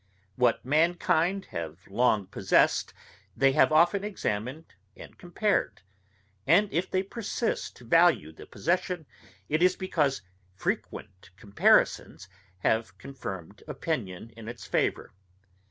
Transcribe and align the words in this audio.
What 0.35 0.65
mankind 0.65 1.45
have 1.51 1.85
long 1.87 2.25
possessed 2.25 2.91
they 3.37 3.51
have 3.51 3.71
often 3.71 4.03
examined 4.03 4.73
and 4.97 5.15
compared; 5.15 5.83
and 6.47 6.73
if 6.73 6.89
they 6.89 7.03
persist 7.03 7.75
to 7.75 7.85
value 7.85 8.31
the 8.31 8.47
possession, 8.47 9.05
it 9.47 9.61
is 9.61 9.75
because 9.75 10.23
frequent 10.55 11.29
comparisons 11.37 12.27
have 12.61 12.97
confirmed 12.97 13.61
opinion 13.67 14.31
in 14.35 14.47
its 14.47 14.65
favour. 14.65 15.13